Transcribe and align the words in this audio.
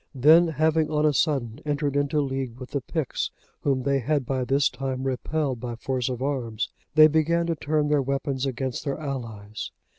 Then, 0.15 0.47
having 0.47 0.89
on 0.89 1.05
a 1.05 1.13
sudden 1.13 1.59
entered 1.63 1.95
into 1.95 2.21
league 2.21 2.57
with 2.59 2.71
the 2.71 2.81
Picts, 2.81 3.29
whom 3.59 3.83
they 3.83 3.99
had 3.99 4.25
by 4.25 4.43
this 4.43 4.67
time 4.67 5.03
repelled 5.03 5.59
by 5.59 5.75
force 5.75 6.09
of 6.09 6.23
arms, 6.23 6.69
they 6.95 7.05
began 7.05 7.45
to 7.45 7.55
turn 7.55 7.87
their 7.87 8.01
weapons 8.01 8.47
against 8.47 8.83
their 8.83 8.97
allies. 8.99 9.69